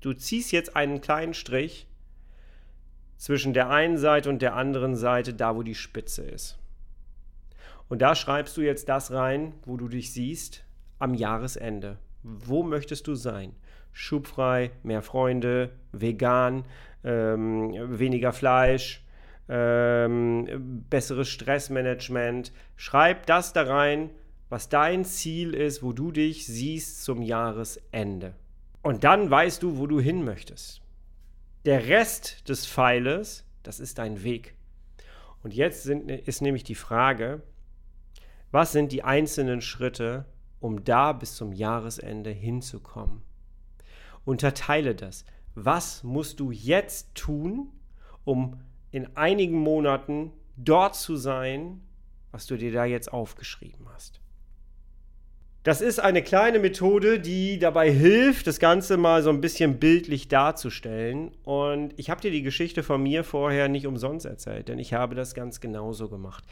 du 0.00 0.12
ziehst 0.12 0.52
jetzt 0.52 0.76
einen 0.76 1.00
kleinen 1.00 1.32
Strich 1.32 1.88
zwischen 3.16 3.54
der 3.54 3.70
einen 3.70 3.98
Seite 3.98 4.28
und 4.28 4.42
der 4.42 4.54
anderen 4.54 4.96
Seite, 4.96 5.34
da 5.34 5.56
wo 5.56 5.62
die 5.62 5.74
Spitze 5.74 6.22
ist. 6.22 6.58
Und 7.88 8.02
da 8.02 8.14
schreibst 8.14 8.56
du 8.56 8.62
jetzt 8.62 8.88
das 8.88 9.12
rein, 9.12 9.52
wo 9.64 9.76
du 9.76 9.88
dich 9.88 10.12
siehst 10.12 10.64
am 10.98 11.14
Jahresende. 11.14 11.98
Wo 12.22 12.62
möchtest 12.62 13.06
du 13.06 13.14
sein? 13.14 13.54
Schubfrei, 13.92 14.72
mehr 14.82 15.02
Freunde, 15.02 15.70
vegan, 15.92 16.64
ähm, 17.04 17.98
weniger 17.98 18.32
Fleisch, 18.32 19.04
ähm, 19.48 20.84
besseres 20.90 21.28
Stressmanagement. 21.28 22.52
Schreib 22.74 23.26
das 23.26 23.52
da 23.52 23.62
rein, 23.62 24.10
was 24.48 24.68
dein 24.68 25.04
Ziel 25.04 25.54
ist, 25.54 25.82
wo 25.82 25.92
du 25.92 26.10
dich 26.12 26.46
siehst 26.46 27.04
zum 27.04 27.22
Jahresende. 27.22 28.34
Und 28.82 29.04
dann 29.04 29.30
weißt 29.30 29.62
du, 29.62 29.78
wo 29.78 29.86
du 29.86 30.00
hin 30.00 30.24
möchtest. 30.24 30.82
Der 31.66 31.88
Rest 31.88 32.48
des 32.48 32.64
Pfeiles, 32.64 33.44
das 33.64 33.80
ist 33.80 33.98
dein 33.98 34.22
Weg. 34.22 34.54
Und 35.42 35.52
jetzt 35.52 35.82
sind, 35.82 36.08
ist 36.08 36.40
nämlich 36.40 36.62
die 36.62 36.76
Frage, 36.76 37.42
was 38.52 38.70
sind 38.70 38.92
die 38.92 39.02
einzelnen 39.02 39.60
Schritte, 39.60 40.26
um 40.60 40.84
da 40.84 41.12
bis 41.12 41.34
zum 41.34 41.52
Jahresende 41.52 42.30
hinzukommen? 42.30 43.22
Unterteile 44.24 44.94
das. 44.94 45.24
Was 45.56 46.04
musst 46.04 46.38
du 46.38 46.52
jetzt 46.52 47.16
tun, 47.16 47.72
um 48.24 48.60
in 48.92 49.16
einigen 49.16 49.58
Monaten 49.58 50.30
dort 50.56 50.94
zu 50.94 51.16
sein, 51.16 51.80
was 52.30 52.46
du 52.46 52.56
dir 52.56 52.70
da 52.70 52.84
jetzt 52.84 53.12
aufgeschrieben 53.12 53.88
hast? 53.92 54.20
Das 55.66 55.80
ist 55.80 55.98
eine 55.98 56.22
kleine 56.22 56.60
Methode, 56.60 57.18
die 57.18 57.58
dabei 57.58 57.90
hilft, 57.90 58.46
das 58.46 58.60
Ganze 58.60 58.96
mal 58.96 59.24
so 59.24 59.30
ein 59.30 59.40
bisschen 59.40 59.80
bildlich 59.80 60.28
darzustellen. 60.28 61.32
Und 61.42 61.92
ich 61.96 62.08
habe 62.08 62.20
dir 62.20 62.30
die 62.30 62.44
Geschichte 62.44 62.84
von 62.84 63.02
mir 63.02 63.24
vorher 63.24 63.66
nicht 63.66 63.84
umsonst 63.88 64.26
erzählt, 64.26 64.68
denn 64.68 64.78
ich 64.78 64.94
habe 64.94 65.16
das 65.16 65.34
ganz 65.34 65.60
genauso 65.60 66.08
gemacht. 66.08 66.44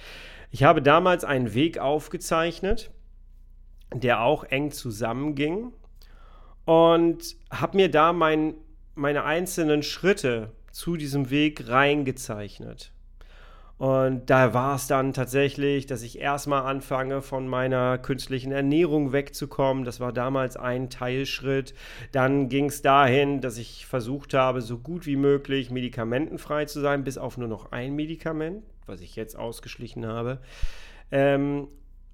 Ich 0.50 0.64
habe 0.64 0.82
damals 0.82 1.22
einen 1.22 1.54
Weg 1.54 1.78
aufgezeichnet, 1.78 2.90
der 3.94 4.20
auch 4.20 4.42
eng 4.42 4.72
zusammenging 4.72 5.72
und 6.64 7.36
habe 7.52 7.76
mir 7.76 7.92
da 7.92 8.12
mein, 8.12 8.54
meine 8.96 9.22
einzelnen 9.22 9.84
Schritte 9.84 10.50
zu 10.72 10.96
diesem 10.96 11.30
Weg 11.30 11.68
reingezeichnet. 11.68 12.93
Und 13.76 14.30
da 14.30 14.54
war 14.54 14.76
es 14.76 14.86
dann 14.86 15.12
tatsächlich, 15.12 15.86
dass 15.86 16.02
ich 16.02 16.20
erstmal 16.20 16.62
anfange, 16.62 17.22
von 17.22 17.48
meiner 17.48 17.98
künstlichen 17.98 18.52
Ernährung 18.52 19.12
wegzukommen. 19.12 19.84
Das 19.84 19.98
war 19.98 20.12
damals 20.12 20.56
ein 20.56 20.90
Teilschritt. 20.90 21.74
Dann 22.12 22.48
ging 22.48 22.66
es 22.66 22.82
dahin, 22.82 23.40
dass 23.40 23.58
ich 23.58 23.86
versucht 23.86 24.32
habe, 24.32 24.60
so 24.60 24.78
gut 24.78 25.06
wie 25.06 25.16
möglich 25.16 25.70
medikamentenfrei 25.70 26.66
zu 26.66 26.80
sein, 26.80 27.02
bis 27.02 27.18
auf 27.18 27.36
nur 27.36 27.48
noch 27.48 27.72
ein 27.72 27.94
Medikament, 27.94 28.62
was 28.86 29.00
ich 29.00 29.16
jetzt 29.16 29.36
ausgeschlichen 29.36 30.06
habe. 30.06 30.38
Ähm, 31.10 31.66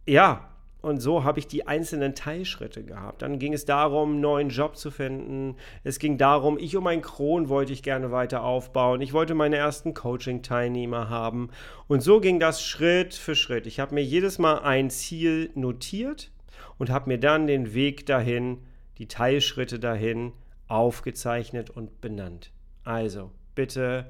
ja, 0.07 0.50
und 0.83 1.01
so 1.01 1.25
habe 1.25 1.39
ich 1.39 1.47
die 1.47 1.67
einzelnen 1.67 2.15
Teilschritte 2.15 2.83
gehabt. 2.85 3.23
Dann 3.23 3.39
ging 3.39 3.53
es 3.53 3.65
darum, 3.65 4.13
einen 4.13 4.21
neuen 4.21 4.49
Job 4.49 4.77
zu 4.77 4.91
finden. 4.91 5.57
Es 5.85 5.99
ging 5.99 6.17
darum, 6.17 6.59
ich 6.59 6.77
um 6.77 6.87
ein 6.87 7.03
Kron 7.03 7.49
wollte 7.49 7.73
ich 7.73 7.83
gerne 7.83 8.11
weiter 8.11 8.43
aufbauen. 8.43 9.01
Ich 9.01 9.13
wollte 9.13 9.35
meine 9.35 9.57
ersten 9.57 9.93
Coaching-Teilnehmer 9.93 11.09
haben. 11.11 11.51
Und 11.87 12.03
so 12.03 12.21
ging 12.21 12.41
das 12.41 12.65
Schritt 12.65 13.15
für 13.15 13.35
Schritt. 13.35 13.67
Ich 13.67 13.79
habe 13.79 13.95
mir 13.95 14.03
jedes 14.05 14.39
Mal 14.39 14.61
ein 14.61 14.89
Ziel 14.91 15.51
notiert 15.55 16.31
und 16.79 16.91
habe 16.91 17.11
mir 17.11 17.19
dann 17.19 17.47
den 17.47 17.75
Weg 17.75 18.07
dahin, 18.07 18.59
die 18.99 19.07
Teilschritte 19.07 19.79
dahin 19.79 20.33
aufgezeichnet 20.67 21.69
und 21.69 22.01
benannt. 22.01 22.53
Also, 22.85 23.31
bitte 23.55 24.07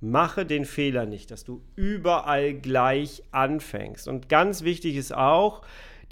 mache 0.00 0.44
den 0.44 0.64
Fehler 0.64 1.06
nicht, 1.06 1.30
dass 1.30 1.44
du 1.44 1.62
überall 1.76 2.54
gleich 2.54 3.22
anfängst. 3.30 4.08
Und 4.08 4.28
ganz 4.28 4.62
wichtig 4.64 4.96
ist 4.96 5.14
auch, 5.14 5.62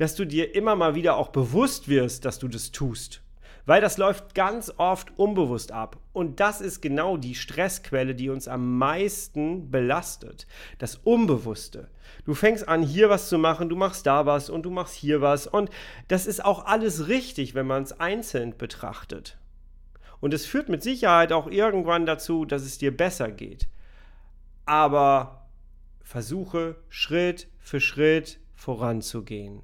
dass 0.00 0.14
du 0.14 0.24
dir 0.24 0.54
immer 0.54 0.76
mal 0.76 0.94
wieder 0.94 1.18
auch 1.18 1.28
bewusst 1.28 1.86
wirst, 1.86 2.24
dass 2.24 2.38
du 2.38 2.48
das 2.48 2.72
tust. 2.72 3.20
Weil 3.66 3.82
das 3.82 3.98
läuft 3.98 4.34
ganz 4.34 4.72
oft 4.78 5.12
unbewusst 5.18 5.72
ab. 5.72 5.98
Und 6.14 6.40
das 6.40 6.62
ist 6.62 6.80
genau 6.80 7.18
die 7.18 7.34
Stressquelle, 7.34 8.14
die 8.14 8.30
uns 8.30 8.48
am 8.48 8.78
meisten 8.78 9.70
belastet. 9.70 10.46
Das 10.78 10.96
Unbewusste. 10.96 11.90
Du 12.24 12.32
fängst 12.32 12.66
an, 12.66 12.82
hier 12.82 13.10
was 13.10 13.28
zu 13.28 13.36
machen, 13.36 13.68
du 13.68 13.76
machst 13.76 14.06
da 14.06 14.24
was 14.24 14.48
und 14.48 14.62
du 14.62 14.70
machst 14.70 14.94
hier 14.94 15.20
was. 15.20 15.46
Und 15.46 15.68
das 16.08 16.26
ist 16.26 16.42
auch 16.42 16.64
alles 16.64 17.08
richtig, 17.08 17.54
wenn 17.54 17.66
man 17.66 17.82
es 17.82 18.00
einzeln 18.00 18.56
betrachtet. 18.56 19.36
Und 20.20 20.32
es 20.32 20.46
führt 20.46 20.70
mit 20.70 20.82
Sicherheit 20.82 21.30
auch 21.30 21.46
irgendwann 21.46 22.06
dazu, 22.06 22.46
dass 22.46 22.62
es 22.62 22.78
dir 22.78 22.96
besser 22.96 23.30
geht. 23.30 23.68
Aber 24.64 25.50
versuche 26.02 26.76
Schritt 26.88 27.48
für 27.58 27.80
Schritt 27.80 28.40
voranzugehen. 28.54 29.62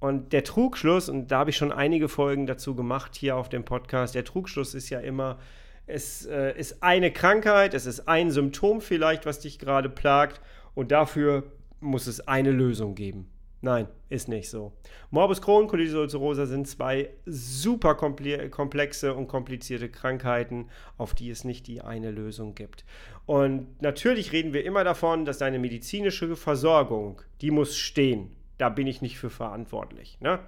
Und 0.00 0.32
der 0.32 0.44
Trugschluss, 0.44 1.10
und 1.10 1.30
da 1.30 1.40
habe 1.40 1.50
ich 1.50 1.56
schon 1.56 1.72
einige 1.72 2.08
Folgen 2.08 2.46
dazu 2.46 2.74
gemacht 2.74 3.14
hier 3.14 3.36
auf 3.36 3.50
dem 3.50 3.64
Podcast, 3.64 4.14
der 4.14 4.24
Trugschluss 4.24 4.74
ist 4.74 4.88
ja 4.88 4.98
immer, 4.98 5.38
es 5.86 6.24
äh, 6.24 6.58
ist 6.58 6.82
eine 6.82 7.12
Krankheit, 7.12 7.74
es 7.74 7.84
ist 7.84 8.08
ein 8.08 8.30
Symptom 8.30 8.80
vielleicht, 8.80 9.26
was 9.26 9.40
dich 9.40 9.58
gerade 9.58 9.90
plagt, 9.90 10.40
und 10.74 10.90
dafür 10.90 11.44
muss 11.80 12.06
es 12.06 12.26
eine 12.26 12.50
Lösung 12.50 12.94
geben. 12.94 13.30
Nein, 13.62 13.88
ist 14.08 14.28
nicht 14.28 14.48
so. 14.48 14.72
Morbus 15.10 15.42
Crohn, 15.42 15.66
Colitis 15.66 15.94
ulcerosa 15.94 16.46
sind 16.46 16.66
zwei 16.66 17.10
super 17.26 17.94
komplexe 17.94 19.12
und 19.14 19.28
komplizierte 19.28 19.90
Krankheiten, 19.90 20.68
auf 20.96 21.12
die 21.12 21.28
es 21.28 21.44
nicht 21.44 21.66
die 21.66 21.82
eine 21.82 22.10
Lösung 22.10 22.54
gibt. 22.54 22.86
Und 23.26 23.82
natürlich 23.82 24.32
reden 24.32 24.54
wir 24.54 24.64
immer 24.64 24.82
davon, 24.82 25.26
dass 25.26 25.36
deine 25.36 25.58
medizinische 25.58 26.36
Versorgung, 26.36 27.20
die 27.42 27.50
muss 27.50 27.76
stehen 27.76 28.34
da 28.60 28.68
bin 28.68 28.86
ich 28.86 29.02
nicht 29.02 29.18
für 29.18 29.30
verantwortlich. 29.30 30.18
Ne? 30.20 30.38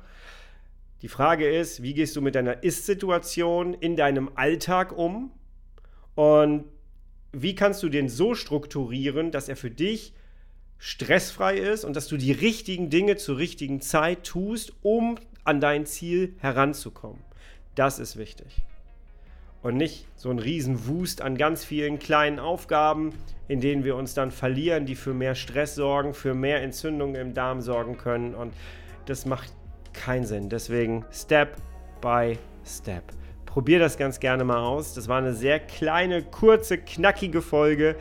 Die 1.01 1.09
Frage 1.09 1.49
ist, 1.49 1.83
wie 1.83 1.95
gehst 1.95 2.15
du 2.15 2.21
mit 2.21 2.35
deiner 2.35 2.63
Ist-Situation 2.63 3.75
in 3.75 3.97
deinem 3.97 4.31
Alltag 4.35 4.97
um? 4.97 5.33
Und 6.15 6.65
wie 7.33 7.55
kannst 7.55 7.83
du 7.83 7.89
den 7.89 8.09
so 8.09 8.35
strukturieren, 8.35 9.31
dass 9.31 9.49
er 9.49 9.57
für 9.57 9.71
dich 9.71 10.15
stressfrei 10.79 11.57
ist 11.57 11.85
und 11.85 11.97
dass 11.97 12.09
du 12.09 12.17
die 12.17 12.33
richtigen 12.33 12.91
Dinge 12.91 13.17
zur 13.17 13.39
richtigen 13.39 13.81
Zeit 13.81 14.25
tust, 14.25 14.73
um 14.83 15.17
an 15.45 15.61
dein 15.61 15.87
Ziel 15.87 16.35
heranzukommen? 16.39 17.23
Das 17.75 17.99
ist 17.99 18.17
wichtig 18.17 18.63
und 19.63 19.77
nicht 19.77 20.07
so 20.17 20.31
ein 20.31 20.39
Riesenwust 20.39 21.23
an 21.23 21.37
ganz 21.37 21.65
vielen 21.65 21.99
kleinen 21.99 22.39
Aufgaben, 22.39 23.15
in 23.49 23.61
denen 23.61 23.85
wir 23.85 23.97
uns 23.97 24.15
dann 24.15 24.31
verlieren, 24.31 24.87
die 24.87 24.95
für 24.95 25.15
mehr 25.15 25.35
Stress 25.35 25.75
sorgen, 25.75 26.15
für 26.15 26.35
mehr 26.35 26.63
Entzündungen 26.63 27.15
im 27.15 27.35
Darm 27.35 27.61
sorgen 27.61 27.97
können 27.97 28.35
und 28.35 28.53
das 29.07 29.27
macht 29.27 29.53
keinen 29.93 30.27
Sinn. 30.27 30.49
Deswegen 30.49 31.05
Step 31.13 31.57
by 32.01 32.39
Step. 32.65 33.05
Probier 33.47 33.79
das 33.79 33.99
ganz 33.99 34.19
gerne 34.19 34.45
mal 34.45 34.61
aus. 34.61 34.95
Das 34.95 35.09
war 35.09 35.19
eine 35.19 35.35
sehr 35.35 35.61
kleine, 35.61 36.23
kurze, 36.23 36.79
knackige 36.79 37.43
Folge, 37.43 37.97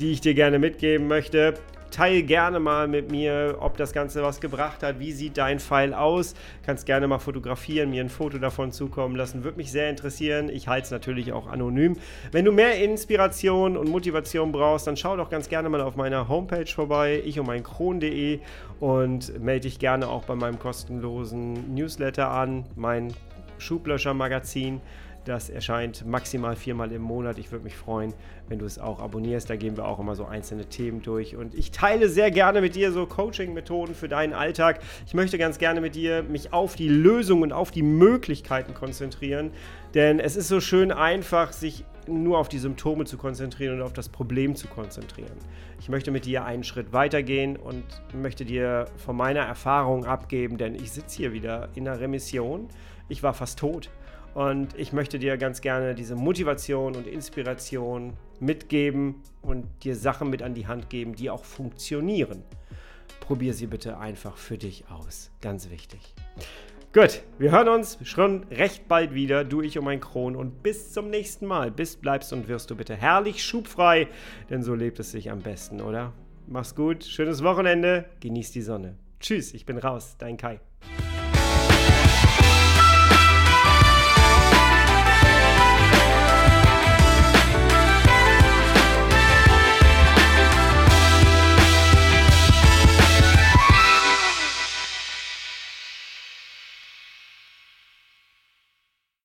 die 0.00 0.12
ich 0.12 0.20
dir 0.20 0.34
gerne 0.34 0.58
mitgeben 0.58 1.06
möchte 1.08 1.54
teil 1.94 2.22
gerne 2.22 2.58
mal 2.58 2.88
mit 2.88 3.10
mir, 3.10 3.56
ob 3.60 3.76
das 3.76 3.92
Ganze 3.92 4.22
was 4.22 4.40
gebracht 4.40 4.82
hat. 4.82 4.98
Wie 4.98 5.12
sieht 5.12 5.38
dein 5.38 5.60
Pfeil 5.60 5.94
aus? 5.94 6.34
Kannst 6.66 6.86
gerne 6.86 7.06
mal 7.06 7.20
fotografieren, 7.20 7.90
mir 7.90 8.02
ein 8.02 8.08
Foto 8.08 8.38
davon 8.38 8.72
zukommen 8.72 9.14
lassen. 9.14 9.44
Würde 9.44 9.58
mich 9.58 9.70
sehr 9.70 9.88
interessieren. 9.88 10.48
Ich 10.48 10.66
halte 10.66 10.86
es 10.86 10.90
natürlich 10.90 11.32
auch 11.32 11.46
anonym. 11.46 11.96
Wenn 12.32 12.44
du 12.44 12.50
mehr 12.52 12.82
Inspiration 12.82 13.76
und 13.76 13.88
Motivation 13.88 14.50
brauchst, 14.50 14.88
dann 14.88 14.96
schau 14.96 15.16
doch 15.16 15.30
ganz 15.30 15.48
gerne 15.48 15.68
mal 15.68 15.80
auf 15.80 15.94
meiner 15.94 16.28
Homepage 16.28 16.66
vorbei, 16.66 17.22
ich 17.24 17.38
und 17.38 17.46
mein 17.46 17.62
Kron.de 17.62 18.40
und 18.80 19.40
melde 19.40 19.68
dich 19.68 19.78
gerne 19.78 20.08
auch 20.08 20.24
bei 20.24 20.34
meinem 20.34 20.58
kostenlosen 20.58 21.74
Newsletter 21.74 22.28
an, 22.28 22.64
mein 22.74 23.14
Schublöscher-Magazin. 23.58 24.80
Das 25.24 25.48
erscheint 25.48 26.04
maximal 26.04 26.54
viermal 26.54 26.92
im 26.92 27.00
Monat. 27.00 27.38
Ich 27.38 27.50
würde 27.50 27.64
mich 27.64 27.74
freuen, 27.74 28.12
wenn 28.48 28.58
du 28.58 28.66
es 28.66 28.78
auch 28.78 29.00
abonnierst. 29.00 29.48
Da 29.48 29.56
gehen 29.56 29.76
wir 29.76 29.86
auch 29.86 29.98
immer 29.98 30.14
so 30.14 30.26
einzelne 30.26 30.66
Themen 30.66 31.00
durch. 31.00 31.34
Und 31.34 31.54
ich 31.54 31.70
teile 31.70 32.10
sehr 32.10 32.30
gerne 32.30 32.60
mit 32.60 32.74
dir 32.74 32.92
so 32.92 33.06
Coaching-Methoden 33.06 33.94
für 33.94 34.08
deinen 34.08 34.34
Alltag. 34.34 34.80
Ich 35.06 35.14
möchte 35.14 35.38
ganz 35.38 35.56
gerne 35.56 35.80
mit 35.80 35.94
dir 35.94 36.22
mich 36.22 36.52
auf 36.52 36.76
die 36.76 36.88
Lösungen 36.88 37.44
und 37.44 37.52
auf 37.52 37.70
die 37.70 37.82
Möglichkeiten 37.82 38.74
konzentrieren. 38.74 39.52
Denn 39.94 40.20
es 40.20 40.36
ist 40.36 40.48
so 40.48 40.60
schön 40.60 40.92
einfach, 40.92 41.54
sich 41.54 41.86
nur 42.06 42.36
auf 42.36 42.50
die 42.50 42.58
Symptome 42.58 43.06
zu 43.06 43.16
konzentrieren 43.16 43.76
und 43.76 43.82
auf 43.82 43.94
das 43.94 44.10
Problem 44.10 44.56
zu 44.56 44.68
konzentrieren. 44.68 45.38
Ich 45.80 45.88
möchte 45.88 46.10
mit 46.10 46.26
dir 46.26 46.44
einen 46.44 46.64
Schritt 46.64 46.92
weitergehen 46.92 47.56
und 47.56 47.84
möchte 48.12 48.44
dir 48.44 48.84
von 48.98 49.16
meiner 49.16 49.40
Erfahrung 49.40 50.04
abgeben, 50.04 50.58
denn 50.58 50.74
ich 50.74 50.92
sitze 50.92 51.16
hier 51.16 51.32
wieder 51.32 51.70
in 51.74 51.86
der 51.86 52.00
Remission. 52.00 52.68
Ich 53.08 53.22
war 53.22 53.32
fast 53.32 53.58
tot 53.58 53.88
und 54.34 54.76
ich 54.76 54.92
möchte 54.92 55.18
dir 55.18 55.36
ganz 55.36 55.60
gerne 55.60 55.94
diese 55.94 56.16
Motivation 56.16 56.96
und 56.96 57.06
Inspiration 57.06 58.14
mitgeben 58.40 59.22
und 59.42 59.66
dir 59.84 59.94
Sachen 59.94 60.28
mit 60.28 60.42
an 60.42 60.54
die 60.54 60.66
Hand 60.66 60.90
geben, 60.90 61.14
die 61.14 61.30
auch 61.30 61.44
funktionieren. 61.44 62.42
Probier 63.20 63.54
sie 63.54 63.66
bitte 63.66 63.98
einfach 63.98 64.36
für 64.36 64.58
dich 64.58 64.84
aus. 64.90 65.30
Ganz 65.40 65.70
wichtig. 65.70 66.14
Gut, 66.92 67.22
wir 67.38 67.50
hören 67.50 67.68
uns 67.68 67.98
schon 68.02 68.44
recht 68.50 68.86
bald 68.86 69.14
wieder, 69.14 69.44
du, 69.44 69.62
ich 69.62 69.78
und 69.78 69.84
mein 69.84 70.00
Kron. 70.00 70.36
Und 70.36 70.62
bis 70.62 70.92
zum 70.92 71.10
nächsten 71.10 71.46
Mal. 71.46 71.70
Bis 71.70 71.96
bleibst 71.96 72.32
und 72.32 72.46
wirst 72.46 72.70
du 72.70 72.76
bitte 72.76 72.94
herrlich 72.94 73.42
schubfrei, 73.42 74.08
denn 74.50 74.62
so 74.62 74.74
lebt 74.74 75.00
es 75.00 75.10
sich 75.10 75.30
am 75.30 75.40
besten, 75.40 75.80
oder? 75.80 76.12
Mach's 76.46 76.74
gut, 76.74 77.02
schönes 77.04 77.42
Wochenende, 77.42 78.04
genieß 78.20 78.52
die 78.52 78.62
Sonne. 78.62 78.96
Tschüss, 79.18 79.54
ich 79.54 79.64
bin 79.64 79.78
raus, 79.78 80.16
dein 80.18 80.36
Kai. 80.36 80.60